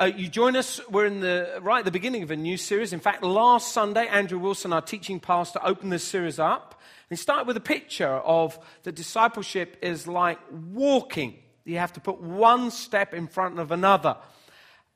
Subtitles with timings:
[0.00, 2.94] Uh, you join us, we're in the, right at the beginning of a new series.
[2.94, 6.80] In fact, last Sunday, Andrew Wilson, our teaching pastor, opened this series up.
[7.10, 10.38] And he started with a picture of the discipleship is like
[10.72, 11.36] walking.
[11.66, 14.16] You have to put one step in front of another.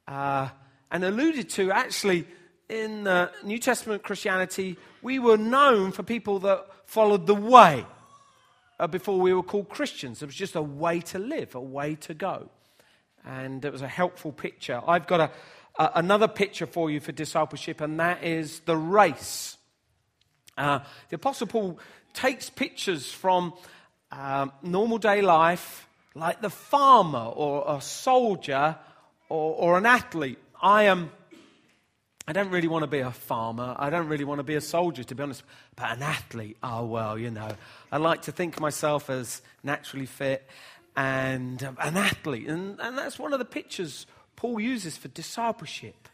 [0.09, 0.48] Uh,
[0.90, 2.27] and alluded to actually
[2.71, 7.84] in uh, New Testament Christianity, we were known for people that followed the way
[8.80, 10.23] uh, before we were called Christians.
[10.23, 12.48] It was just a way to live, a way to go.
[13.25, 14.80] And it was a helpful picture.
[14.86, 15.30] I've got a,
[15.79, 19.57] a another picture for you for discipleship, and that is the race.
[20.57, 21.79] Uh, the Apostle Paul
[22.13, 23.54] takes pictures from
[24.13, 28.76] uh, normal day life, like the farmer or a soldier
[29.29, 30.38] or, or an athlete.
[30.61, 31.11] I am.
[32.27, 33.77] I don't really want to be a farmer.
[33.78, 35.42] I don't really want to be a soldier, to be honest.
[35.77, 37.50] But an athlete, oh, well, you know.
[37.92, 40.48] I like to think myself as naturally fit
[40.97, 42.48] and um, an athlete.
[42.48, 46.08] And, and that's one of the pictures Paul uses for discipleship.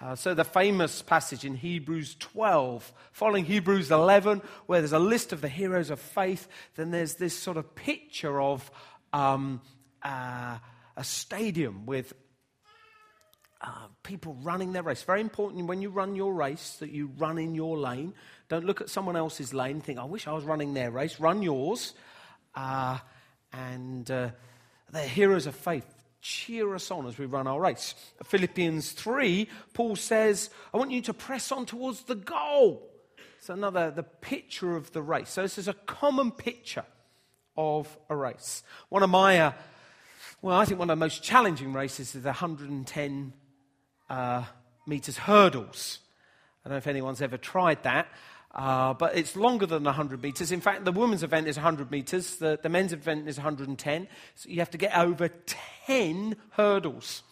[0.00, 5.32] Uh, so, the famous passage in Hebrews 12, following Hebrews 11, where there's a list
[5.32, 8.68] of the heroes of faith, then there's this sort of picture of
[9.12, 9.60] um,
[10.02, 10.58] uh,
[10.96, 12.14] a stadium with
[13.60, 15.04] uh, people running their race.
[15.04, 18.12] Very important when you run your race that you run in your lane.
[18.48, 21.20] Don't look at someone else's lane think, I wish I was running their race.
[21.20, 21.94] Run yours.
[22.56, 22.98] Uh,
[23.52, 24.30] and uh,
[24.90, 25.86] they're heroes of faith.
[26.20, 27.94] Cheer us on as we run our race.
[28.24, 32.88] Philippians 3, Paul says, I want you to press on towards the goal.
[33.38, 35.30] It's another, the picture of the race.
[35.30, 36.84] So this is a common picture
[37.56, 38.62] of a race.
[38.88, 39.52] One of my, uh,
[40.40, 43.32] well, I think one of the most challenging races is the 110
[44.08, 44.44] uh,
[44.86, 45.98] meters hurdles.
[46.64, 48.06] I don't know if anyone's ever tried that,
[48.54, 50.52] uh, but it's longer than 100 meters.
[50.52, 54.08] In fact, the women's event is 100 meters, the, the men's event is 110.
[54.34, 55.28] So you have to get over
[55.86, 57.22] 10 hurdles.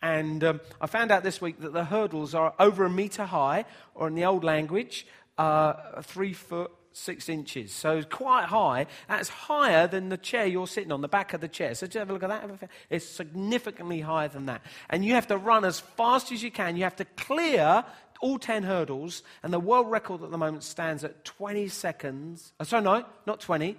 [0.00, 3.64] And um, I found out this week that the hurdles are over a meter high,
[3.94, 5.06] or in the old language,
[5.38, 7.72] uh, three foot six inches.
[7.72, 8.86] So quite high.
[9.08, 11.74] That's higher than the chair you're sitting on, the back of the chair.
[11.74, 12.70] So just have a look at that.
[12.90, 14.62] It's significantly higher than that.
[14.90, 16.76] And you have to run as fast as you can.
[16.76, 17.84] You have to clear
[18.22, 19.22] all 10 hurdles.
[19.42, 22.54] And the world record at the moment stands at 20 seconds.
[22.58, 23.76] Oh, sorry, no, not 20,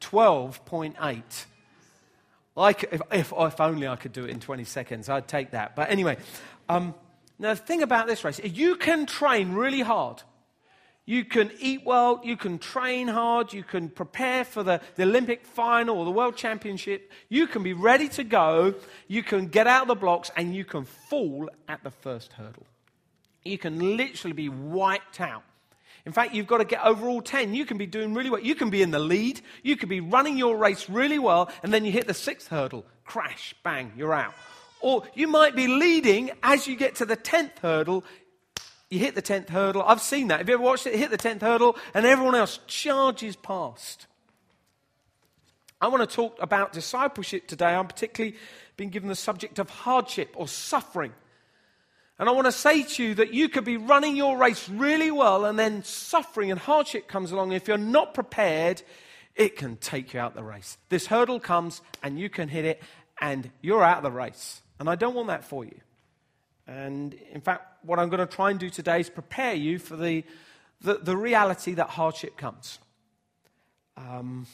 [0.00, 1.22] 12.8.
[2.54, 5.74] Like, if, if, if, only I could do it in 20 seconds, I'd take that.
[5.74, 6.18] But anyway,
[6.68, 6.94] um,
[7.38, 10.22] now the thing about this race, you can train really hard.
[11.06, 15.46] You can eat well, you can train hard, you can prepare for the, the Olympic
[15.46, 17.10] final or the World Championship.
[17.30, 18.74] You can be ready to go,
[19.06, 22.66] you can get out of the blocks, and you can fall at the first hurdle.
[23.44, 25.42] You can literally be wiped out.
[26.04, 27.54] In fact, you've got to get over all 10.
[27.54, 28.40] You can be doing really well.
[28.40, 29.40] You can be in the lead.
[29.62, 32.86] You could be running your race really well, and then you hit the sixth hurdle.
[33.04, 34.34] Crash, bang, you're out.
[34.80, 38.04] Or you might be leading as you get to the 10th hurdle.
[38.90, 39.82] You hit the 10th hurdle.
[39.82, 40.38] I've seen that.
[40.38, 40.94] Have you ever watched it?
[40.94, 44.06] Hit the 10th hurdle and everyone else charges past.
[45.80, 47.74] I want to talk about discipleship today.
[47.74, 48.36] I'm particularly
[48.76, 51.12] being given the subject of hardship or suffering.
[52.18, 55.10] And I want to say to you that you could be running your race really
[55.10, 57.52] well and then suffering and hardship comes along.
[57.52, 58.82] If you're not prepared,
[59.36, 60.78] it can take you out the race.
[60.88, 62.82] This hurdle comes and you can hit it
[63.20, 64.62] and you're out of the race.
[64.80, 65.80] And I don't want that for you.
[66.66, 69.96] And in fact, what I'm going to try and do today is prepare you for
[69.96, 70.24] the,
[70.80, 72.80] the, the reality that hardship comes.
[73.96, 74.46] Um,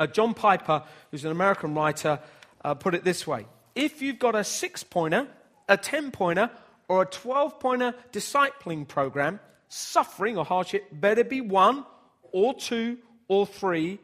[0.00, 2.20] uh, John Piper, who's an American writer,
[2.64, 5.28] uh, put it this way If you've got a six pointer,
[5.68, 6.50] a 10 pointer,
[6.88, 11.84] or a 12 pointer discipling program, suffering or hardship better be one
[12.32, 12.98] or two
[13.28, 13.98] or three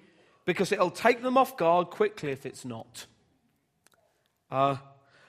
[0.45, 3.07] because it'll take them off guard quickly if it's not.
[4.51, 4.77] Uh,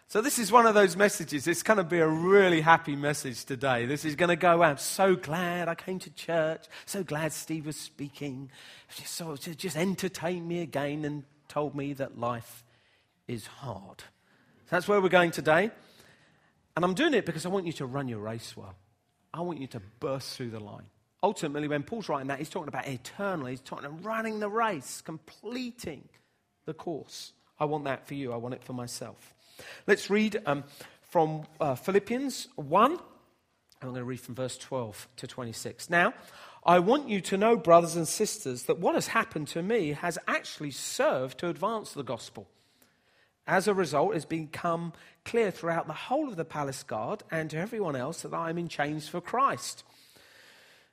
[0.08, 1.48] so, this is one of those messages.
[1.48, 3.88] It's going to be a really happy message today.
[3.88, 4.80] This is going to go out.
[4.80, 6.68] So glad I came to church.
[6.86, 8.52] So glad Steve was speaking.
[8.96, 12.64] Just, so, just entertained me again and told me that life
[13.28, 14.02] is hard.
[14.66, 15.72] So that's where we're going today.
[16.76, 18.76] And I'm doing it because I want you to run your race well.
[19.34, 20.86] I want you to burst through the line.
[21.24, 23.52] Ultimately, when Paul's writing that, he's talking about eternally.
[23.52, 26.08] He's talking about running the race, completing
[26.66, 27.34] the course.
[27.60, 28.34] I want that for you.
[28.34, 29.34] I want it for myself.
[29.88, 30.64] Let's read um,
[31.10, 32.92] from uh, Philippians 1.
[32.92, 33.00] I'm
[33.82, 35.90] going to read from verse 12 to 26.
[35.90, 36.14] Now,
[36.66, 40.18] I want you to know, brothers and sisters, that what has happened to me has
[40.28, 42.48] actually served to advance the gospel.
[43.48, 44.94] As a result, it's become
[45.24, 48.58] clear throughout the whole of the palace guard and to everyone else that I am
[48.58, 49.84] in chains for Christ.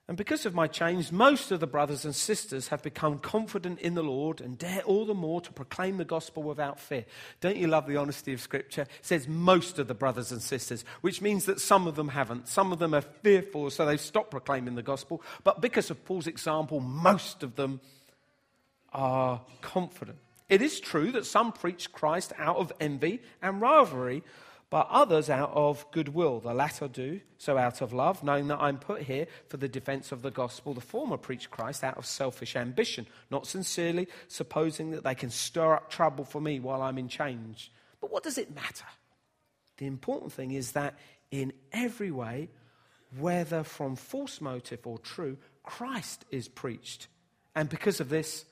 [0.09, 3.95] And because of my change, most of the brothers and sisters have become confident in
[3.95, 7.07] the Lord and dare all the more to proclaim the gospel without fear.
[7.41, 8.83] Don't you love the honesty of Scripture?
[8.83, 12.49] It says most of the brothers and sisters, which means that some of them haven't.
[12.49, 15.23] Some of them are fearful, so they've stopped proclaiming the gospel.
[15.45, 17.81] But because of Paul's example, most of them
[18.93, 20.19] are confident.
[20.49, 24.23] It is true that some preach Christ out of envy and rivalry,
[24.71, 26.41] but others out of goodwill.
[26.41, 30.13] The latter do so out of love, knowing that I'm put here for the defense
[30.13, 30.73] of the gospel.
[30.73, 35.75] The former preach Christ out of selfish ambition, not sincerely, supposing that they can stir
[35.75, 37.71] up trouble for me while I'm in change.
[38.01, 38.87] But what does it matter?
[39.77, 40.99] The important thing is that
[41.31, 42.49] in every way,
[43.19, 47.09] whether from false motive or true, Christ is preached.
[47.55, 48.45] And because of this,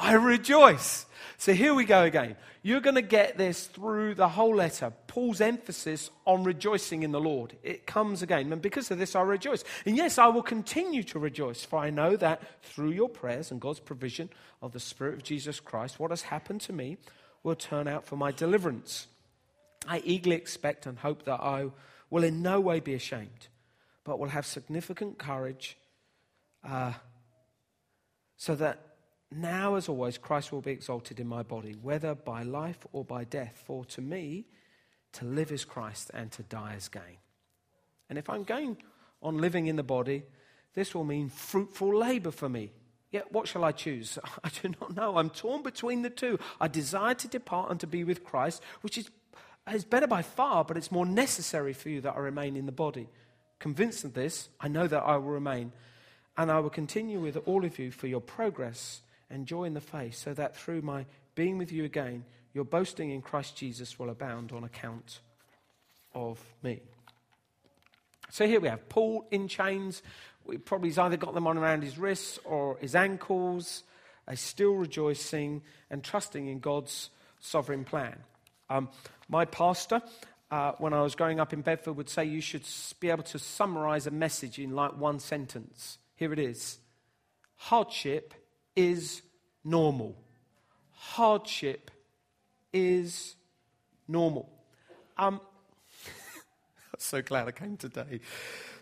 [0.00, 1.04] I rejoice.
[1.36, 2.36] So here we go again.
[2.62, 4.92] You're going to get this through the whole letter.
[5.06, 7.56] Paul's emphasis on rejoicing in the Lord.
[7.62, 8.52] It comes again.
[8.52, 9.62] And because of this, I rejoice.
[9.86, 13.60] And yes, I will continue to rejoice, for I know that through your prayers and
[13.60, 14.30] God's provision
[14.60, 16.98] of the Spirit of Jesus Christ, what has happened to me
[17.42, 19.06] will turn out for my deliverance.
[19.86, 21.70] I eagerly expect and hope that I
[22.10, 23.48] will in no way be ashamed,
[24.04, 25.78] but will have significant courage
[26.68, 26.92] uh,
[28.36, 28.89] so that
[29.32, 33.24] now, as always, Christ will be exalted in my body, whether by life or by
[33.24, 33.62] death.
[33.64, 34.46] For to me,
[35.12, 37.18] to live is Christ and to die is gain.
[38.08, 38.76] And if I'm going
[39.22, 40.24] on living in the body,
[40.74, 42.72] this will mean fruitful labor for me.
[43.12, 44.18] Yet, what shall I choose?
[44.44, 45.16] I do not know.
[45.16, 46.38] I'm torn between the two.
[46.60, 49.10] I desire to depart and to be with Christ, which is,
[49.72, 52.72] is better by far, but it's more necessary for you that I remain in the
[52.72, 53.08] body.
[53.60, 55.72] Convinced of this, I know that I will remain,
[56.36, 59.80] and I will continue with all of you for your progress and joy in the
[59.80, 64.10] faith, so that through my being with you again, your boasting in Christ Jesus will
[64.10, 65.20] abound on account
[66.14, 66.80] of me.
[68.30, 70.02] So here we have Paul in chains.
[70.64, 73.84] Probably he's either got them on around his wrists or his ankles.
[74.28, 77.10] He's still rejoicing and trusting in God's
[77.40, 78.16] sovereign plan.
[78.68, 78.88] Um,
[79.28, 80.02] my pastor,
[80.50, 82.64] uh, when I was growing up in Bedford, would say you should
[83.00, 85.98] be able to summarize a message in like one sentence.
[86.14, 86.78] Here it is
[87.56, 88.34] Hardship
[88.88, 89.22] is
[89.62, 90.16] normal.
[90.92, 91.90] Hardship
[92.72, 93.36] is
[94.08, 94.48] normal.
[95.18, 95.40] Um,
[96.98, 98.20] so glad I came today.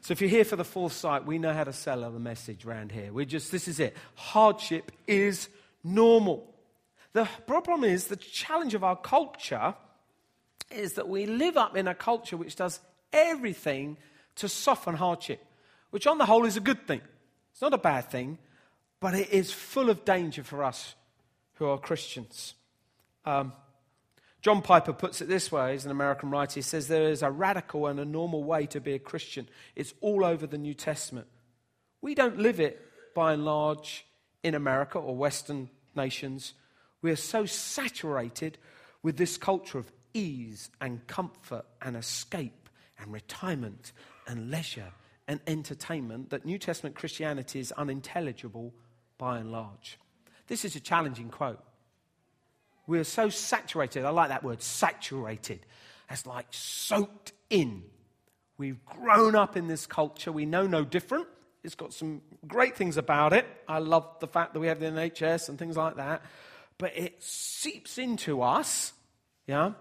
[0.00, 2.92] So if you're here for the foresight, we know how to sell the message around
[2.92, 3.12] here.
[3.12, 3.96] We're just this is it.
[4.14, 5.48] Hardship is
[5.82, 6.54] normal.
[7.12, 9.74] The problem is the challenge of our culture
[10.70, 12.78] is that we live up in a culture which does
[13.12, 13.96] everything
[14.36, 15.44] to soften hardship,
[15.90, 17.00] which on the whole is a good thing.
[17.52, 18.38] It's not a bad thing,
[19.00, 20.94] but it is full of danger for us
[21.54, 22.54] who are Christians.
[23.24, 23.52] Um,
[24.40, 26.54] John Piper puts it this way, he's an American writer.
[26.54, 29.48] He says there is a radical and a normal way to be a Christian.
[29.74, 31.26] It's all over the New Testament.
[32.00, 32.80] We don't live it
[33.14, 34.06] by and large
[34.44, 36.54] in America or Western nations.
[37.02, 38.58] We are so saturated
[39.02, 42.68] with this culture of ease and comfort and escape
[42.98, 43.92] and retirement
[44.26, 44.92] and leisure
[45.26, 48.72] and entertainment that New Testament Christianity is unintelligible
[49.18, 49.98] by and large.
[50.46, 51.62] This is a challenging quote.
[52.86, 54.04] We are so saturated.
[54.04, 55.66] I like that word, saturated.
[56.08, 57.82] That's like soaked in.
[58.56, 60.32] We've grown up in this culture.
[60.32, 61.26] We know no different.
[61.62, 63.46] It's got some great things about it.
[63.68, 66.22] I love the fact that we have the NHS and things like that.
[66.78, 68.92] But it seeps into us,
[69.46, 69.72] yeah?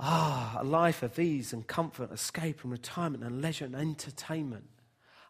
[0.00, 4.68] Ah, a life of ease and comfort, escape and retirement and leisure and entertainment.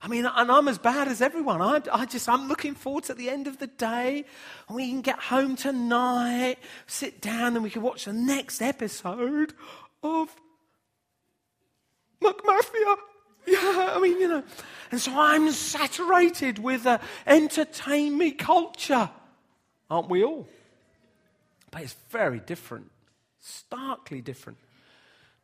[0.01, 1.61] I mean, and I'm as bad as everyone.
[1.61, 4.25] I, I just, I'm looking forward to the end of the day.
[4.69, 9.55] And we can get home tonight, sit down, and we can watch the next episode
[10.03, 10.35] of
[12.23, 12.97] McMafia.
[13.47, 14.45] Yeah, I mean, you know.
[14.93, 19.11] And so I'm saturated with uh, the entertain me culture.
[19.91, 20.47] Aren't we all?
[21.71, 22.91] But it's very different,
[23.41, 24.59] starkly different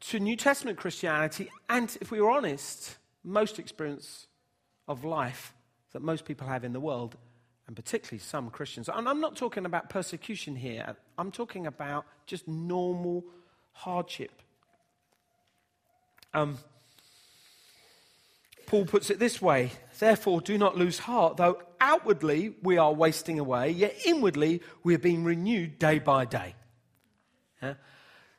[0.08, 4.26] to New Testament Christianity, and if we were honest, most experience
[4.88, 5.52] of life
[5.92, 7.16] that most people have in the world,
[7.66, 8.88] and particularly some Christians.
[8.92, 13.24] And I'm not talking about persecution here, I'm talking about just normal
[13.72, 14.30] hardship.
[16.32, 16.58] Um,
[18.66, 23.38] Paul puts it this way Therefore, do not lose heart, though outwardly we are wasting
[23.38, 26.54] away, yet inwardly we are being renewed day by day.
[27.62, 27.74] Yeah?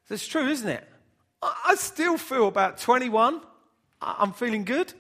[0.10, 0.88] That's true, isn't it?
[1.42, 3.42] I still feel about 21.
[4.02, 4.94] I'm feeling good.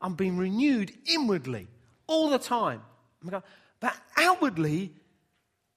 [0.00, 1.66] I'm being renewed inwardly
[2.06, 2.82] all the time.
[3.80, 4.92] But outwardly,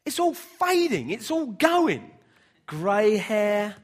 [0.05, 2.11] it's all fading, it's all going.
[2.65, 3.75] Grey hair,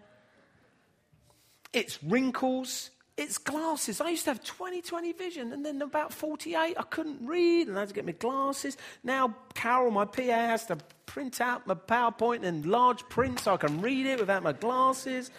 [1.73, 4.01] it's wrinkles, it's glasses.
[4.01, 7.77] I used to have 20 20 vision, and then about 48, I couldn't read, and
[7.77, 8.77] I had to get my glasses.
[9.03, 13.57] Now, Carol, my PA, has to print out my PowerPoint in large print so I
[13.57, 15.31] can read it without my glasses.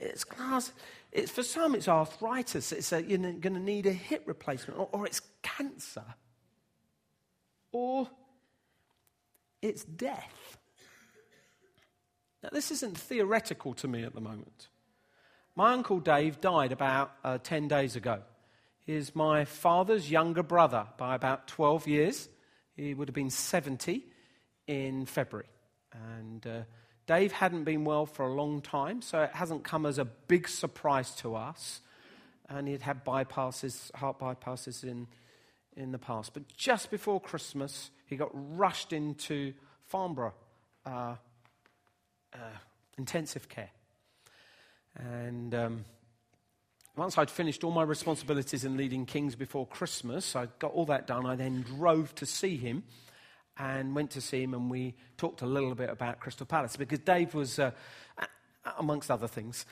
[0.00, 0.72] It's glasses.
[1.14, 2.72] It's, for some, it's arthritis.
[2.72, 6.04] It's a, you're going to need a hip replacement, or, or it's cancer,
[7.70, 8.08] or
[9.62, 10.58] it's death.
[12.42, 14.68] Now, this isn't theoretical to me at the moment.
[15.54, 18.20] My uncle Dave died about uh, 10 days ago.
[18.80, 22.28] He's my father's younger brother by about 12 years.
[22.76, 24.04] He would have been 70
[24.66, 25.46] in February.
[25.92, 26.62] And uh,
[27.06, 30.48] Dave hadn't been well for a long time, so it hasn't come as a big
[30.48, 31.80] surprise to us.
[32.48, 35.06] And he'd had bypasses, heart bypasses in,
[35.76, 36.32] in the past.
[36.34, 39.54] But just before Christmas, he got rushed into
[39.86, 40.34] Farnborough
[40.86, 41.16] uh,
[42.32, 42.38] uh
[42.96, 43.70] intensive care.
[44.96, 45.84] And um,
[46.96, 51.06] once I'd finished all my responsibilities in leading Kings before Christmas, I got all that
[51.06, 51.26] done.
[51.26, 52.84] I then drove to see him
[53.58, 56.98] and went to see him, and we talked a little bit about Crystal Palace because
[56.98, 57.70] Dave was, uh,
[58.78, 59.64] amongst other things,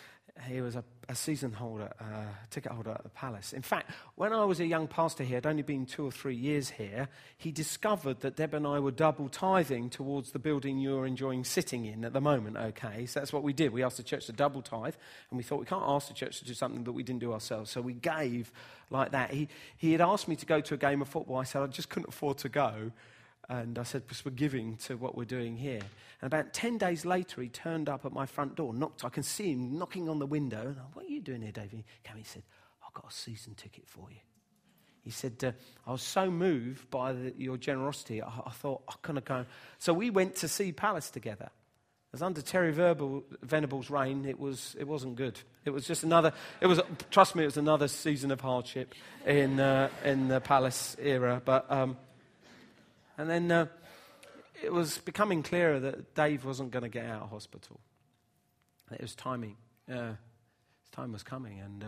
[0.49, 3.53] he was a, a season holder, uh, ticket holder at the palace.
[3.53, 6.35] In fact, when I was a young pastor here, I'd only been two or three
[6.35, 11.07] years here, he discovered that Deb and I were double tithing towards the building you're
[11.07, 13.05] enjoying sitting in at the moment, okay?
[13.07, 13.73] So that's what we did.
[13.73, 14.95] We asked the church to double tithe,
[15.31, 17.33] and we thought we can't ask the church to do something that we didn't do
[17.33, 17.71] ourselves.
[17.71, 18.51] So we gave
[18.91, 19.33] like that.
[19.33, 21.37] He, he had asked me to go to a game of football.
[21.37, 22.93] I said I just couldn't afford to go.
[23.53, 25.81] And I said, we're giving to what we're doing here.
[26.23, 29.05] And about 10 days later, he turned up at my front door, knocked.
[29.05, 30.69] I can see him knocking on the window.
[30.69, 31.71] And I, what are you doing here, David?
[31.73, 32.45] He came he said,
[32.83, 34.21] I've got a season ticket for you.
[35.05, 35.53] He said, uh,
[35.87, 39.45] I was so moved by the, your generosity, I, I thought, I'm going to go.
[39.79, 41.51] So we went to see Palace together.
[42.15, 45.39] As under Terry Verbal, Venable's reign, it, was, it wasn't good.
[45.67, 46.33] It was just another,
[46.63, 46.81] it was,
[47.11, 48.95] trust me, it was another season of hardship
[49.27, 51.43] in, uh, in the Palace era.
[51.45, 51.99] But um,
[53.19, 53.67] and then uh,
[54.63, 57.81] it was becoming clearer that Dave wasn't going to get out of hospital.
[58.91, 59.57] It was timing.
[59.91, 60.15] Uh,
[60.83, 61.61] his time was coming.
[61.61, 61.87] And uh,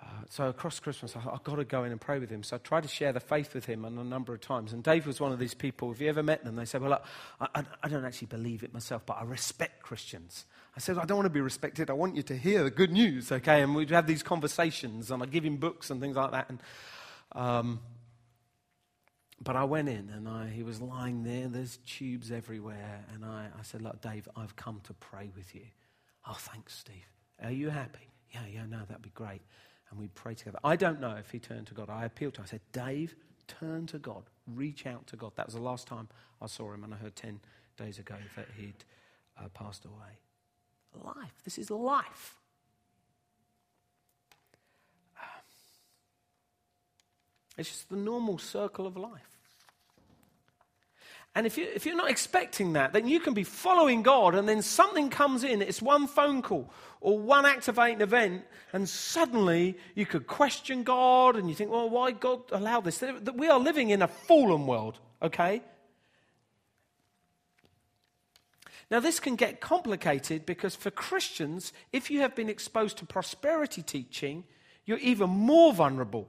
[0.00, 2.42] uh, so across Christmas, I I've got to go in and pray with him.
[2.42, 4.72] So I tried to share the faith with him a number of times.
[4.72, 6.90] And Dave was one of these people, if you ever met them, they said, Well,
[6.90, 7.04] look,
[7.40, 10.44] I, I, don't actually believe it myself, but I respect Christians.
[10.76, 11.90] I said, I don't want to be respected.
[11.90, 13.62] I want you to hear the good news, okay?
[13.62, 16.48] And we'd have these conversations, and I'd give him books and things like that.
[16.48, 16.60] And
[17.32, 17.80] um,
[19.40, 21.48] but I went in and I, he was lying there.
[21.48, 23.04] There's tubes everywhere.
[23.14, 25.66] And I, I said, Look, Dave, I've come to pray with you.
[26.28, 27.06] Oh, thanks, Steve.
[27.42, 28.10] Are you happy?
[28.32, 29.40] Yeah, yeah, no, that'd be great.
[29.90, 30.58] And we prayed together.
[30.64, 31.88] I don't know if he turned to God.
[31.88, 32.44] I appealed to him.
[32.46, 33.14] I said, Dave,
[33.46, 34.24] turn to God.
[34.46, 35.32] Reach out to God.
[35.36, 36.08] That was the last time
[36.42, 36.84] I saw him.
[36.84, 37.40] And I heard 10
[37.76, 38.84] days ago that he'd
[39.38, 41.04] uh, passed away.
[41.04, 41.32] Life.
[41.44, 42.34] This is life.
[47.58, 49.38] It's just the normal circle of life.
[51.34, 54.48] And if, you, if you're not expecting that, then you can be following God and
[54.48, 55.60] then something comes in.
[55.60, 61.48] It's one phone call or one activating event, and suddenly you could question God and
[61.48, 63.02] you think, well, why God allow this?
[63.34, 65.62] We are living in a fallen world, okay?
[68.90, 73.82] Now, this can get complicated because for Christians, if you have been exposed to prosperity
[73.82, 74.44] teaching,
[74.86, 76.28] you're even more vulnerable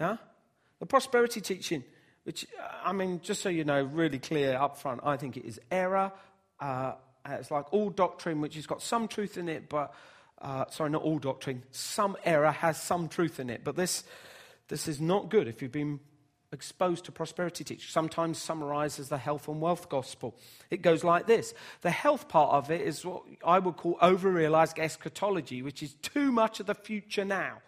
[0.00, 0.16] yeah?
[0.78, 1.84] The prosperity teaching,
[2.24, 5.44] which, uh, I mean, just so you know, really clear up front, I think it
[5.44, 6.10] is error.
[6.58, 6.94] Uh,
[7.28, 9.92] it's like all doctrine, which has got some truth in it, but,
[10.40, 13.62] uh, sorry, not all doctrine, some error has some truth in it.
[13.62, 14.04] But this,
[14.68, 16.00] this is not good if you've been
[16.52, 20.34] exposed to prosperity teaching, sometimes summarized as the health and wealth gospel.
[20.70, 24.30] It goes like this The health part of it is what I would call over
[24.30, 27.58] realized eschatology, which is too much of the future now.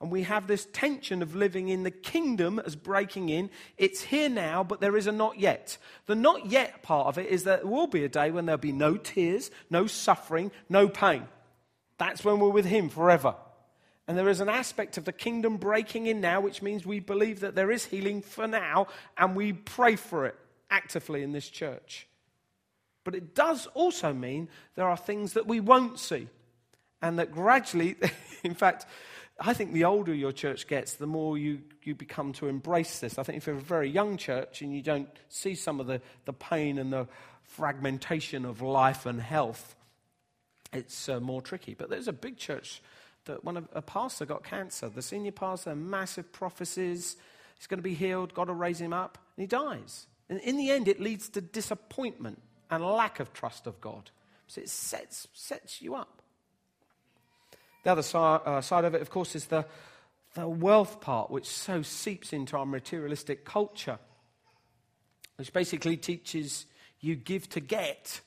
[0.00, 3.50] And we have this tension of living in the kingdom as breaking in.
[3.76, 5.76] It's here now, but there is a not yet.
[6.06, 8.58] The not yet part of it is that there will be a day when there'll
[8.58, 11.26] be no tears, no suffering, no pain.
[11.98, 13.34] That's when we're with Him forever.
[14.06, 17.40] And there is an aspect of the kingdom breaking in now, which means we believe
[17.40, 18.86] that there is healing for now,
[19.16, 20.36] and we pray for it
[20.70, 22.06] actively in this church.
[23.04, 26.28] But it does also mean there are things that we won't see,
[27.02, 27.96] and that gradually,
[28.44, 28.86] in fact,
[29.40, 33.18] I think the older your church gets, the more you, you become to embrace this.
[33.18, 36.00] I think if you're a very young church and you don't see some of the,
[36.24, 37.06] the pain and the
[37.44, 39.76] fragmentation of life and health,
[40.72, 41.74] it's uh, more tricky.
[41.74, 42.82] But there's a big church
[43.26, 47.16] that when a, a pastor got cancer, the senior pastor, massive prophecies,
[47.58, 50.08] he's going to be healed, God will raise him up, and he dies.
[50.28, 54.10] And in the end, it leads to disappointment and lack of trust of God.
[54.48, 56.22] So it sets, sets you up.
[57.88, 59.64] The other side, uh, side of it, of course, is the,
[60.34, 63.98] the wealth part, which so seeps into our materialistic culture,
[65.36, 66.66] which basically teaches
[67.00, 68.20] you give to get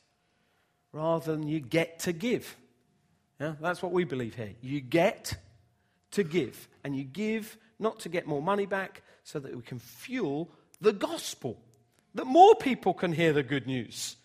[0.91, 2.57] rather than you get to give.
[3.39, 4.49] Yeah, that's what we believe here.
[4.61, 5.37] You get
[6.13, 9.77] to give, and you give not to get more money back so that we can
[9.77, 10.49] fuel
[10.81, 11.61] the gospel,
[12.15, 14.15] that more people can hear the good news.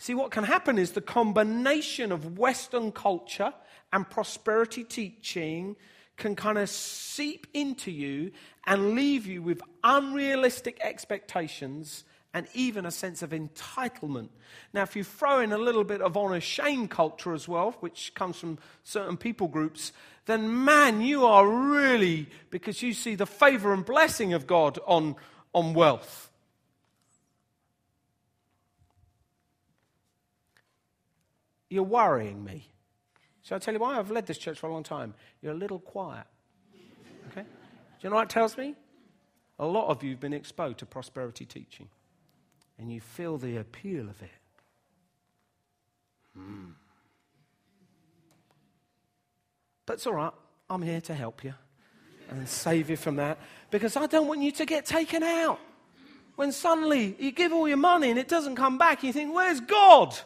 [0.00, 3.52] See, what can happen is the combination of Western culture
[3.92, 5.76] and prosperity teaching
[6.16, 8.32] can kind of seep into you
[8.66, 14.30] and leave you with unrealistic expectations and even a sense of entitlement.
[14.72, 18.14] Now, if you throw in a little bit of honor shame culture as well, which
[18.14, 19.92] comes from certain people groups,
[20.24, 25.16] then man, you are really, because you see the favor and blessing of God on,
[25.52, 26.29] on wealth.
[31.70, 32.66] You're worrying me.
[33.42, 33.98] So I tell you why?
[33.98, 35.14] I've led this church for a long time.
[35.40, 36.26] You're a little quiet.
[37.30, 37.42] Okay?
[37.42, 37.46] Do
[38.02, 38.74] you know what it tells me?
[39.58, 41.88] A lot of you have been exposed to prosperity teaching
[42.78, 44.30] and you feel the appeal of it.
[46.36, 46.70] Hmm.
[49.86, 50.32] But it's all right.
[50.68, 51.54] I'm here to help you
[52.30, 53.38] and save you from that
[53.70, 55.58] because I don't want you to get taken out.
[56.36, 59.60] When suddenly you give all your money and it doesn't come back, you think, Where's
[59.60, 60.16] God?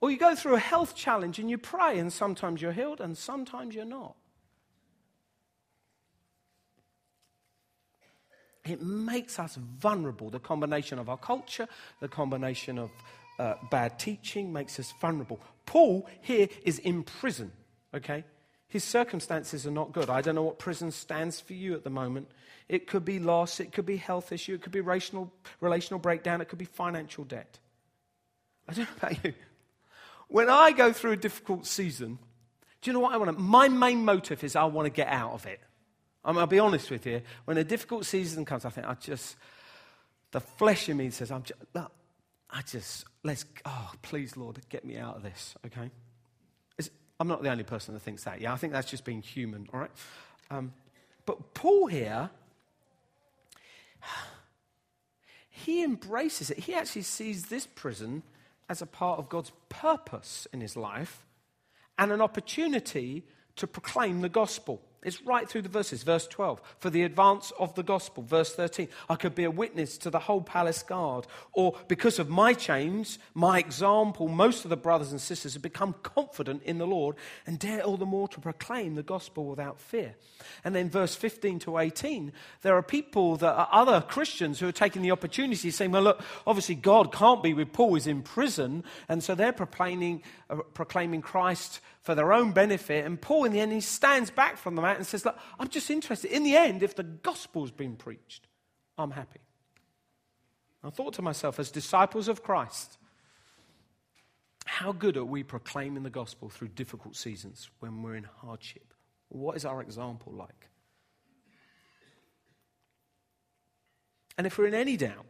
[0.00, 3.16] Or you go through a health challenge and you pray, and sometimes you're healed and
[3.16, 4.16] sometimes you're not.
[8.64, 10.30] It makes us vulnerable.
[10.30, 11.66] The combination of our culture,
[12.00, 12.90] the combination of
[13.38, 15.40] uh, bad teaching makes us vulnerable.
[15.66, 17.52] Paul here is in prison,
[17.94, 18.24] okay?
[18.68, 20.10] His circumstances are not good.
[20.10, 22.28] I don't know what prison stands for you at the moment.
[22.68, 26.40] It could be loss, it could be health issue, it could be relational, relational breakdown,
[26.40, 27.58] it could be financial debt.
[28.68, 29.34] I don't know about you.
[30.30, 32.16] When I go through a difficult season,
[32.80, 33.42] do you know what I want to?
[33.42, 35.60] My main motive is I want to get out of it.
[36.24, 37.22] I will be honest with you.
[37.46, 39.34] When a difficult season comes, I think I just,
[40.30, 44.98] the flesh in me says, I'm just, I just, let's, oh, please, Lord, get me
[44.98, 45.90] out of this, okay?
[46.78, 48.52] It's, I'm not the only person that thinks that, yeah?
[48.52, 49.90] I think that's just being human, all right?
[50.48, 50.72] Um,
[51.26, 52.30] but Paul here,
[55.50, 56.60] he embraces it.
[56.60, 58.22] He actually sees this prison
[58.70, 61.26] as a part of God's purpose in his life
[61.98, 63.24] and an opportunity
[63.56, 64.80] to proclaim the gospel.
[65.02, 66.02] It's right through the verses.
[66.02, 68.22] Verse 12, for the advance of the gospel.
[68.22, 71.26] Verse 13, I could be a witness to the whole palace guard.
[71.52, 75.94] Or because of my change, my example, most of the brothers and sisters have become
[76.02, 80.16] confident in the Lord and dare all the more to proclaim the gospel without fear.
[80.64, 84.72] And then verse 15 to 18, there are people that are other Christians who are
[84.72, 88.84] taking the opportunity saying, well, look, obviously God can't be with Paul, he's in prison.
[89.08, 93.04] And so they're proclaiming, uh, proclaiming Christ for their own benefit.
[93.04, 95.68] And Paul, in the end, he stands back from the mat and says, Look, I'm
[95.68, 96.30] just interested.
[96.30, 98.46] In the end, if the gospel's been preached,
[98.96, 99.40] I'm happy.
[100.82, 102.96] I thought to myself, as disciples of Christ,
[104.64, 108.94] how good are we proclaiming the gospel through difficult seasons when we're in hardship?
[109.28, 110.68] What is our example like?
[114.38, 115.26] And if we're in any doubt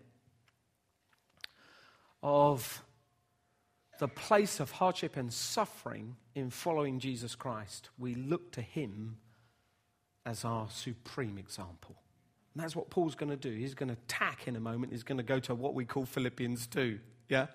[2.23, 2.85] of
[4.01, 9.19] the place of hardship and suffering in following Jesus Christ, we look to him
[10.25, 11.97] as our supreme example.
[12.55, 13.55] And that's what Paul's going to do.
[13.55, 14.93] He's going to tack in a moment.
[14.93, 16.99] He's going to go to what we call Philippians 2.
[17.29, 17.49] Yeah?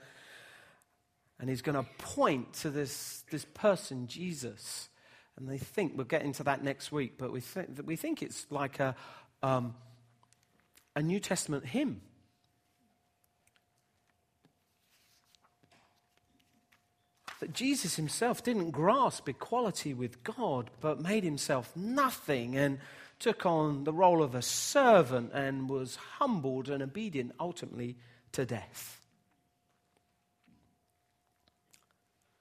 [1.40, 4.90] And he's going to point to this, this person, Jesus.
[5.38, 8.46] And they think, we'll get into that next week, but we think, we think it's
[8.52, 8.96] like a,
[9.42, 9.74] um,
[10.96, 12.02] a New Testament hymn.
[17.40, 22.80] That Jesus himself didn't grasp equality with God, but made himself nothing and
[23.20, 27.98] took on the role of a servant and was humbled and obedient ultimately
[28.34, 29.00] to death.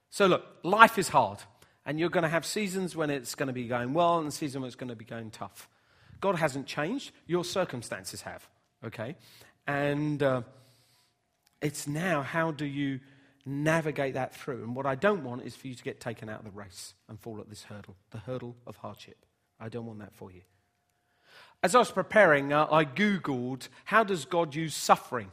[0.09, 1.39] So, look, life is hard,
[1.85, 4.61] and you're going to have seasons when it's going to be going well and seasons
[4.61, 5.67] when it's going to be going tough.
[6.21, 8.47] God hasn't changed, your circumstances have,
[8.85, 9.17] okay?
[9.67, 10.43] And uh,
[11.61, 13.01] it's now how do you
[13.45, 14.63] navigate that through.
[14.63, 16.93] And what I don't want is for you to get taken out of the race
[17.07, 19.25] and fall at this hurdle, the hurdle of hardship.
[19.59, 20.41] I don't want that for you.
[21.61, 25.31] As I was preparing, uh, I Googled, how does God use suffering?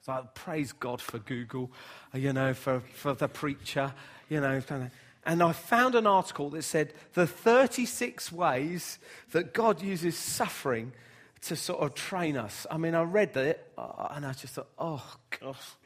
[0.00, 1.70] So I praise God for Google,
[2.14, 3.92] uh, you know, for, for the preacher,
[4.28, 4.60] you know.
[5.24, 8.98] And I found an article that said the 36 ways
[9.30, 10.92] that God uses suffering
[11.42, 12.66] to sort of train us.
[12.70, 15.76] I mean, I read it uh, and I just thought, oh, gosh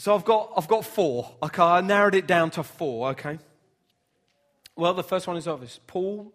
[0.00, 1.30] So I've got, I've got four.
[1.42, 3.38] Okay, I narrowed it down to four, okay?
[4.74, 5.78] Well, the first one is obvious.
[5.86, 6.32] Paul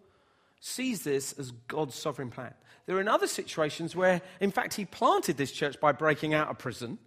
[0.60, 2.54] sees this as God's sovereign plan.
[2.86, 6.58] There are other situations where, in fact, he planted this church by breaking out of
[6.58, 6.98] prison.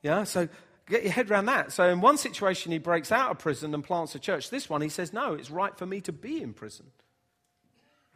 [0.00, 0.48] Yeah, so
[0.88, 1.72] get your head around that.
[1.72, 4.48] So, in one situation, he breaks out of prison and plants a church.
[4.48, 6.86] This one, he says, No, it's right for me to be in prison.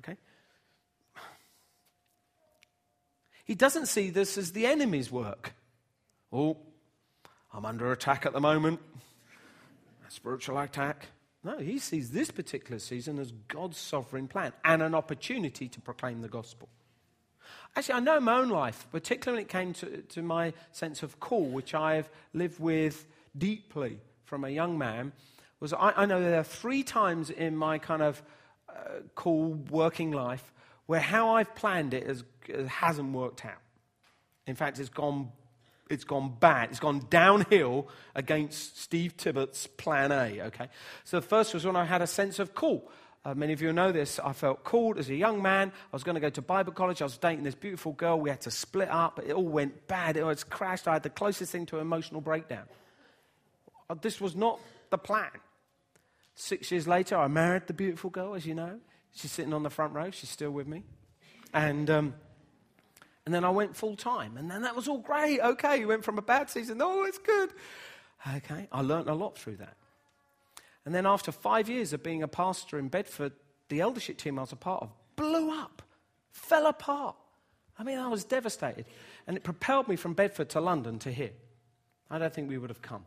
[0.01, 0.17] Okay?
[3.45, 5.53] He doesn't see this as the enemy's work.
[6.33, 6.57] Oh,
[7.53, 8.81] I'm under attack at the moment.
[10.07, 11.07] A spiritual attack.
[11.43, 16.21] No, he sees this particular season as God's sovereign plan and an opportunity to proclaim
[16.21, 16.69] the gospel.
[17.77, 21.21] Actually, I know my own life, particularly when it came to, to my sense of
[21.21, 23.07] call, which I've lived with
[23.37, 25.13] deeply from a young man,
[25.61, 28.23] was I, I know there are three times in my kind of
[28.69, 28.73] uh,
[29.15, 30.53] call working life
[30.87, 32.25] where how I've planned it has,
[32.67, 33.63] hasn't worked out.
[34.47, 35.31] In fact, it's gone
[35.89, 36.71] it's gone bad.
[36.71, 40.69] It's gone downhill against Steve Tibbert's plan A, okay?
[41.05, 42.91] So the first was when I had a sense of call.
[43.25, 44.21] Uh, many of you know this.
[44.21, 45.69] I felt called as a young man.
[45.71, 47.03] I was going to go to Bible college.
[47.03, 48.21] I was dating this beautiful girl.
[48.21, 49.19] We had to split up.
[49.19, 50.17] It all went bad.
[50.17, 50.87] It was crashed.
[50.87, 52.65] I had the closest thing to an emotional breakdown.
[53.91, 55.31] Uh, this was not the plan.
[56.37, 58.79] Six years later, I married the beautiful girl, as you know.
[59.13, 60.11] She's sitting on the front row.
[60.11, 60.85] She's still with me.
[61.53, 62.15] And um,
[63.27, 64.37] and then I went full time.
[64.37, 65.41] And then that was all great.
[65.41, 66.81] Okay, you went from a bad season.
[66.81, 67.51] Oh, it's good.
[68.37, 69.77] Okay, I learned a lot through that.
[70.85, 73.33] And then after five years of being a pastor in Bedford,
[73.69, 75.83] the eldership team I was a part of blew up,
[76.31, 77.17] fell apart.
[77.79, 78.87] I mean, I was devastated.
[79.27, 81.33] And it propelled me from Bedford to London to here.
[82.09, 83.05] I don't think we would have come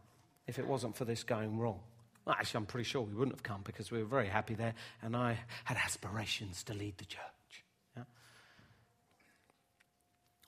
[0.47, 1.79] if it wasn't for this going wrong.
[2.27, 5.15] Actually, I'm pretty sure we wouldn't have come because we were very happy there, and
[5.15, 7.21] I had aspirations to lead the church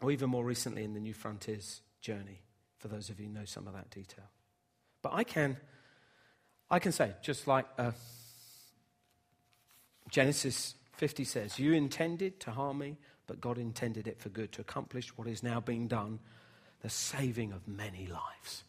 [0.02, 2.42] or even more recently in the New Frontiers journey,
[2.80, 4.26] for those of you who know some of that detail.
[5.02, 5.58] But I can,
[6.70, 7.92] I can say, just like uh,
[10.10, 14.62] Genesis 50 says, You intended to harm me, but God intended it for good, to
[14.62, 16.20] accomplish what is now being done,
[16.82, 18.64] the saving of many lives.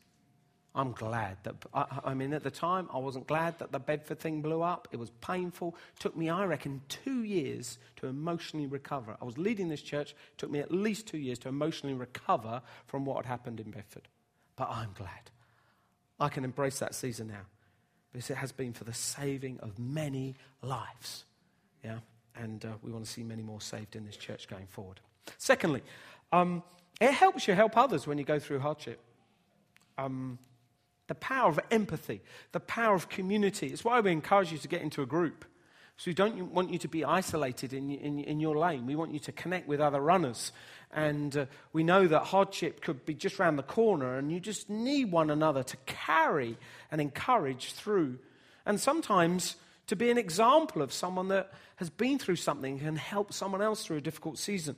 [0.74, 4.18] I'm glad that, I, I, mean, at the time, I wasn't glad that the Bedford
[4.18, 4.88] thing blew up.
[4.90, 5.76] It was painful.
[5.98, 9.16] Took me, I reckon, two years to emotionally recover.
[9.20, 10.14] I was leading this church.
[10.38, 14.08] Took me at least two years to emotionally recover from what had happened in Bedford.
[14.56, 15.30] But I'm glad.
[16.18, 17.46] I can embrace that season now
[18.12, 21.24] because it has been for the saving of many lives.
[21.84, 21.98] Yeah?
[22.34, 25.00] And uh, we want to see many more saved in this church going forward.
[25.36, 25.82] Secondly,
[26.32, 26.62] um,
[26.98, 29.00] it helps you help others when you go through hardship.
[29.98, 30.38] Um,
[31.12, 32.22] the power of empathy,
[32.52, 33.66] the power of community.
[33.66, 35.44] It's why we encourage you to get into a group.
[35.98, 38.86] So we don't want you to be isolated in, in, in your lane.
[38.86, 40.52] We want you to connect with other runners.
[40.90, 44.70] And uh, we know that hardship could be just around the corner, and you just
[44.70, 46.56] need one another to carry
[46.90, 48.18] and encourage through.
[48.64, 49.56] And sometimes
[49.88, 53.84] to be an example of someone that has been through something and help someone else
[53.84, 54.76] through a difficult season.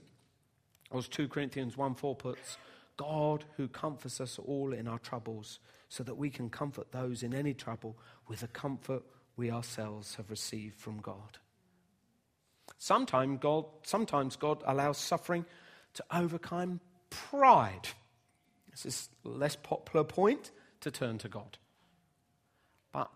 [0.92, 2.58] As 2 Corinthians 1 4 puts,
[2.96, 5.60] God who comforts us all in our troubles
[5.94, 9.04] so that we can comfort those in any trouble with the comfort
[9.36, 11.38] we ourselves have received from God.
[12.78, 15.44] Sometimes God, sometimes God allows suffering
[15.92, 16.80] to overcome
[17.10, 17.86] pride.
[18.72, 21.58] This is a less popular point to turn to God.
[22.90, 23.08] But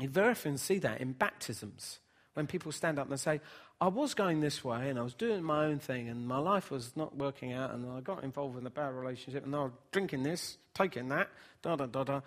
[0.00, 1.98] you very often see that in baptisms
[2.32, 3.42] when people stand up and say,
[3.82, 6.70] I was going this way and I was doing my own thing and my life
[6.70, 9.72] was not working out and I got involved in a bad relationship and I was
[9.90, 11.28] drinking this, taking that,
[11.62, 12.20] da da da da,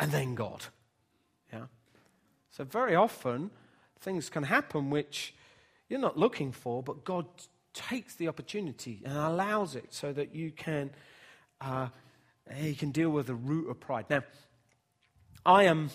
[0.00, 0.64] and then God.
[1.52, 1.66] Yeah?
[2.50, 3.50] So very often
[4.00, 5.34] things can happen which
[5.90, 7.26] you're not looking for, but God
[7.74, 10.92] takes the opportunity and allows it so that you can,
[11.60, 11.88] uh,
[12.54, 14.06] He can deal with the root of pride.
[14.08, 14.22] Now,
[15.44, 15.90] I am.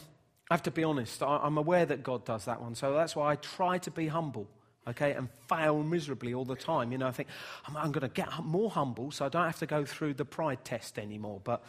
[0.52, 3.32] I have to be honest, I'm aware that God does that one, so that's why
[3.32, 4.48] I try to be humble
[4.90, 6.92] okay, and fail miserably all the time.
[6.92, 7.30] You know, I think
[7.68, 10.26] I'm, I'm going to get more humble so I don't have to go through the
[10.26, 11.42] pride test anymore.
[11.44, 11.64] But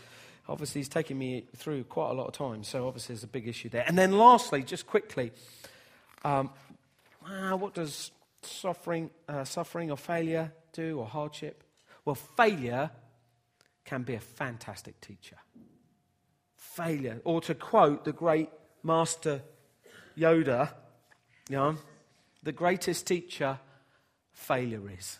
[0.48, 3.48] obviously, he's taken me through quite a lot of time, so obviously, there's a big
[3.48, 3.84] issue there.
[3.86, 5.32] And then, lastly, just quickly,
[6.24, 6.50] um,
[7.26, 8.10] uh, what does
[8.42, 11.62] suffering, uh, suffering or failure do, or hardship?
[12.04, 12.90] Well, failure
[13.84, 15.36] can be a fantastic teacher.
[16.56, 18.48] Failure, or to quote the great
[18.82, 19.42] master
[20.16, 20.70] Yoda,
[21.48, 21.76] you know,
[22.42, 23.58] the greatest teacher
[24.32, 25.18] failure is.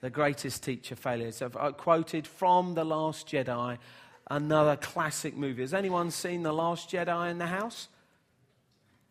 [0.00, 1.42] The greatest teacher failure is.
[1.42, 3.78] I've uh, quoted from The Last Jedi,
[4.28, 5.62] another classic movie.
[5.62, 7.88] Has anyone seen The Last Jedi in the house?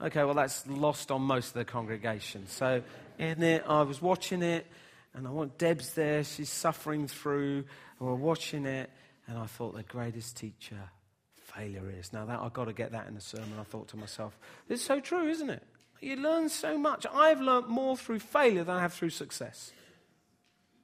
[0.01, 2.47] Okay, well, that's lost on most of the congregation.
[2.47, 2.81] So,
[3.19, 4.65] in it, I was watching it,
[5.13, 6.23] and I want Deb's there.
[6.23, 7.63] She's suffering through,
[7.99, 8.89] and we're watching it.
[9.27, 10.89] And I thought the greatest teacher
[11.35, 12.11] failure is.
[12.11, 14.81] Now that I've got to get that in the sermon, I thought to myself, it's
[14.81, 15.63] so true, isn't it?
[16.01, 17.05] You learn so much.
[17.13, 19.71] I've learned more through failure than I have through success.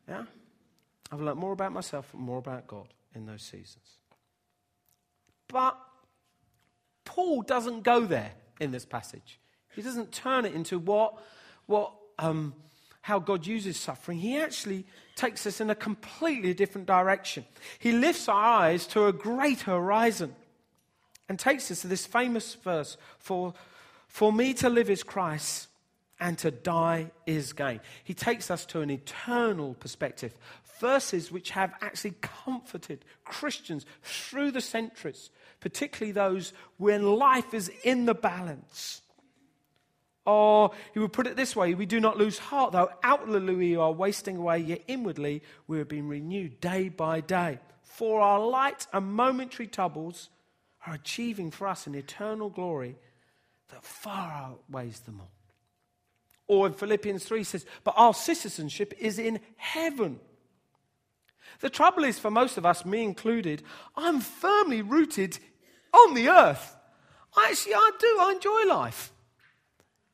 [0.07, 0.25] Yeah?
[1.11, 3.97] I've learned more about myself and more about God in those seasons.
[5.47, 5.77] But
[7.03, 9.39] Paul doesn't go there in this passage.
[9.75, 11.17] He doesn't turn it into what,
[11.65, 12.53] what, um,
[13.01, 14.19] how God uses suffering.
[14.19, 17.45] He actually takes us in a completely different direction.
[17.79, 20.35] He lifts our eyes to a greater horizon
[21.29, 23.53] and takes us to this famous verse for,
[24.07, 25.67] for me to live is Christ
[26.19, 27.79] and to die is gain.
[28.03, 30.33] He takes us to an eternal perspective.
[30.79, 38.05] Verses which have actually comforted Christians through the centuries, particularly those when life is in
[38.05, 39.01] the balance.
[40.25, 43.55] Oh, or he would put it this way We do not lose heart, though outwardly
[43.55, 47.59] we are wasting away, yet inwardly we are being renewed day by day.
[47.83, 50.29] For our light and momentary troubles
[50.85, 52.97] are achieving for us an eternal glory
[53.69, 55.31] that far outweighs them all.
[56.47, 60.19] Or in Philippians 3 says, But our citizenship is in heaven.
[61.59, 63.63] The trouble is, for most of us, me included,
[63.95, 65.39] I'm firmly rooted
[65.93, 66.75] on the earth.
[67.35, 68.17] I actually, I do.
[68.19, 69.11] I enjoy life.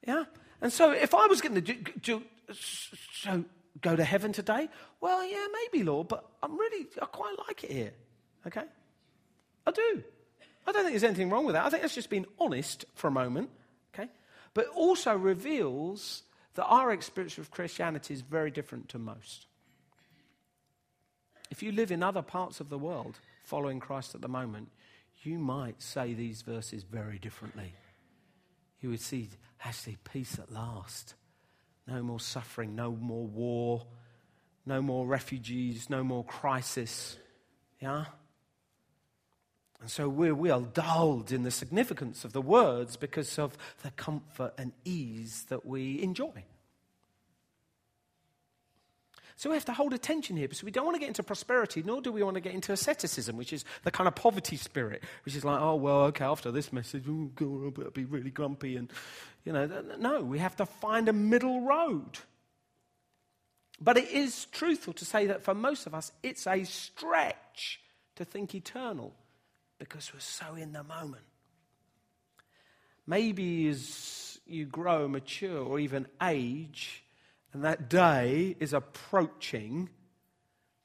[0.05, 0.25] Yeah?
[0.61, 3.43] And so if I was going to do, do, so
[3.81, 4.69] go to heaven today,
[5.01, 7.93] well, yeah, maybe, Lord, but I'm really, I quite like it here.
[8.47, 8.63] Okay?
[9.67, 10.03] I do.
[10.65, 11.65] I don't think there's anything wrong with that.
[11.65, 13.49] I think that's just being honest for a moment.
[13.93, 14.09] Okay?
[14.53, 16.23] But also reveals
[16.55, 19.47] that our experience of Christianity is very different to most.
[21.51, 24.69] If you live in other parts of the world following Christ at the moment,
[25.21, 27.73] you might say these verses very differently.
[28.81, 29.29] You would see
[29.63, 31.15] actually peace at last.
[31.87, 33.85] No more suffering, no more war,
[34.65, 37.17] no more refugees, no more crisis.
[37.79, 38.05] Yeah?
[39.83, 43.91] And so we're, we are dulled in the significance of the words because of the
[43.91, 46.45] comfort and ease that we enjoy.
[49.35, 51.83] So we have to hold attention here because we don't want to get into prosperity,
[51.85, 55.03] nor do we want to get into asceticism, which is the kind of poverty spirit,
[55.25, 57.03] which is like, oh, well, okay, after this message,
[57.35, 58.77] God, I better be really grumpy.
[58.77, 58.89] And,
[59.43, 59.65] you know,
[59.99, 62.19] no, we have to find a middle road.
[63.81, 67.81] But it is truthful to say that for most of us, it's a stretch
[68.15, 69.13] to think eternal
[69.83, 71.23] because we're so in the moment.
[73.05, 77.03] Maybe as you grow, mature, or even age,
[77.51, 79.89] and that day is approaching,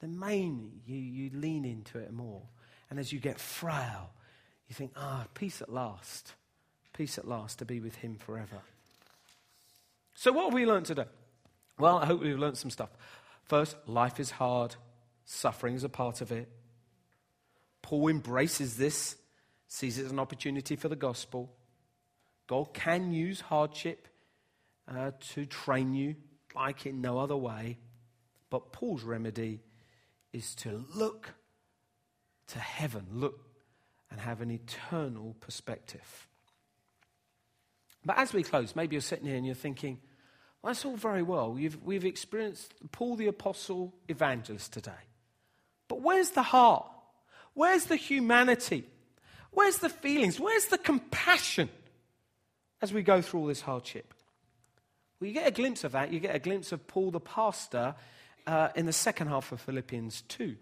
[0.00, 2.42] then mainly you, you lean into it more.
[2.90, 4.10] And as you get frail,
[4.68, 6.32] you think, ah, peace at last.
[6.92, 8.62] Peace at last to be with Him forever.
[10.14, 11.06] So, what have we learned today?
[11.78, 12.90] Well, I hope we've learned some stuff.
[13.44, 14.74] First, life is hard,
[15.24, 16.48] suffering is a part of it.
[17.88, 19.16] Paul embraces this,
[19.66, 21.50] sees it as an opportunity for the gospel.
[22.46, 24.08] God can use hardship
[24.86, 26.16] uh, to train you
[26.54, 27.78] like in no other way.
[28.50, 29.62] But Paul's remedy
[30.34, 31.32] is to look
[32.48, 33.40] to heaven, look
[34.10, 36.28] and have an eternal perspective.
[38.04, 39.98] But as we close, maybe you're sitting here and you're thinking,
[40.60, 41.56] well, that's all very well.
[41.58, 45.06] You've, we've experienced Paul the Apostle evangelist today.
[45.88, 46.92] But where's the heart?
[47.58, 48.84] Where's the humanity?
[49.50, 50.38] Where's the feelings?
[50.38, 51.68] Where's the compassion
[52.80, 54.14] as we go through all this hardship?
[55.18, 56.12] Well, you get a glimpse of that.
[56.12, 57.96] You get a glimpse of Paul the pastor
[58.46, 60.54] uh, in the second half of Philippians 2,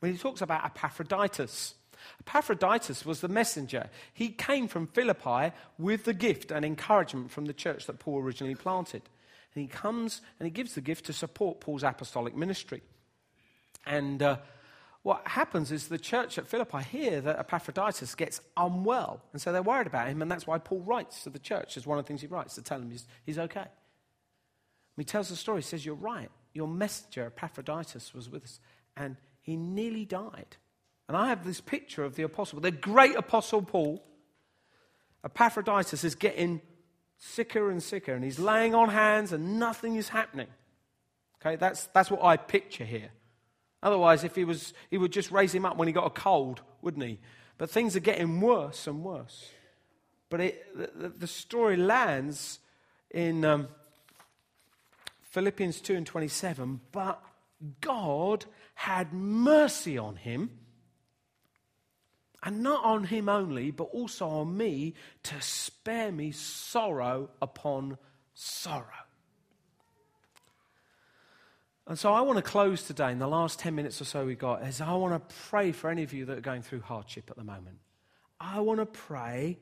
[0.00, 1.76] when he talks about Epaphroditus.
[2.20, 3.88] Epaphroditus was the messenger.
[4.12, 8.54] He came from Philippi with the gift and encouragement from the church that Paul originally
[8.54, 9.00] planted.
[9.54, 12.82] And he comes and he gives the gift to support Paul's apostolic ministry.
[13.86, 14.36] And uh,
[15.06, 19.20] what happens is the church at Philippi hear that Epaphroditus gets unwell.
[19.32, 20.20] And so they're worried about him.
[20.20, 22.56] And that's why Paul writes to the church, as one of the things he writes,
[22.56, 23.60] to tell him he's, he's okay.
[23.60, 23.68] And
[24.96, 25.60] he tells the story.
[25.60, 26.28] He says, You're right.
[26.54, 28.58] Your messenger, Epaphroditus, was with us.
[28.96, 30.56] And he nearly died.
[31.06, 34.04] And I have this picture of the apostle, the great apostle Paul.
[35.24, 36.60] Epaphroditus is getting
[37.16, 40.48] sicker and sicker, and he's laying on hands, and nothing is happening.
[41.40, 43.10] Okay, that's, that's what I picture here.
[43.86, 46.60] Otherwise, if he was, he would just raise him up when he got a cold,
[46.82, 47.20] wouldn't he?
[47.56, 49.48] But things are getting worse and worse.
[50.28, 52.58] But it, the, the, story lands
[53.12, 53.68] in um,
[55.22, 56.80] Philippians 2 and 27.
[56.90, 57.22] But
[57.80, 60.50] God had mercy on him,
[62.42, 67.98] and not on him only, but also on me, to spare me sorrow upon
[68.34, 69.05] sorrow.
[71.88, 74.38] And so I want to close today in the last 10 minutes or so we've
[74.38, 77.30] got is I want to pray for any of you that are going through hardship
[77.30, 77.78] at the moment.
[78.40, 79.58] I want to pray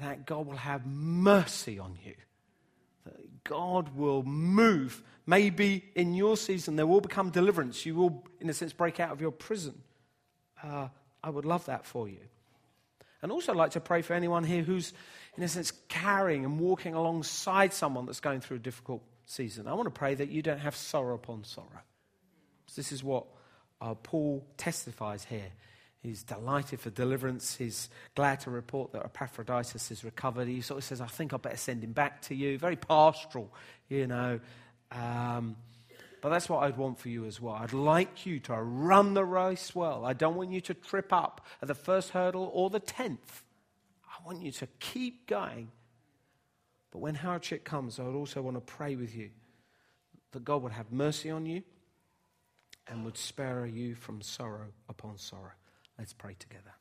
[0.00, 2.14] that God will have mercy on you.
[3.04, 5.02] That God will move.
[5.26, 7.84] Maybe in your season there will become deliverance.
[7.84, 9.74] You will, in a sense, break out of your prison.
[10.62, 10.88] Uh,
[11.22, 12.20] I would love that for you.
[13.20, 14.94] And also I'd like to pray for anyone here who's,
[15.36, 19.68] in a sense, carrying and walking alongside someone that's going through a difficult season.
[19.68, 21.82] I want to pray that you don't have sorrow upon sorrow.
[22.74, 23.26] This is what
[23.80, 25.50] uh, Paul testifies here.
[26.00, 27.56] He's delighted for deliverance.
[27.56, 30.46] He's glad to report that Epaphroditus is recovered.
[30.46, 32.58] He sort of says, I think I better send him back to you.
[32.58, 33.52] Very pastoral,
[33.88, 34.38] you know.
[34.92, 35.56] Um,
[36.20, 37.54] but that's what I'd want for you as well.
[37.54, 40.04] I'd like you to run the race well.
[40.04, 43.42] I don't want you to trip up at the first hurdle or the tenth.
[44.04, 45.72] I want you to keep going
[46.90, 49.30] but when hardship comes, I would also want to pray with you
[50.32, 51.62] that God would have mercy on you
[52.88, 55.52] and would spare you from sorrow upon sorrow.
[55.98, 56.74] Let's pray together.